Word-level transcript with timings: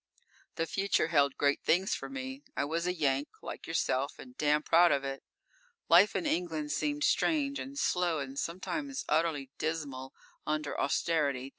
The 0.55 0.65
future 0.65 1.09
held 1.09 1.37
great 1.37 1.61
things 1.63 1.93
for 1.93 2.09
me. 2.09 2.41
I 2.57 2.65
was 2.65 2.87
a 2.87 2.91
Yank 2.95 3.27
like 3.43 3.67
yourself, 3.67 4.17
and 4.17 4.35
damn 4.35 4.63
proud 4.63 4.91
of 4.91 5.03
it. 5.03 5.21
Life 5.89 6.15
in 6.15 6.25
England 6.25 6.71
seemed 6.71 7.03
strange 7.03 7.59
and 7.59 7.77
slow 7.77 8.17
and 8.17 8.35
sometimes 8.39 9.05
utterly 9.07 9.51
dismal 9.59 10.15
under 10.43 10.75
Austerity. 10.79 11.49